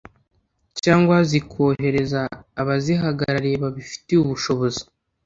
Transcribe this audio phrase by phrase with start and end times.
[0.81, 2.21] cyangwa zikohereza
[2.61, 4.83] abazihagarariye babifitiye ubushobozi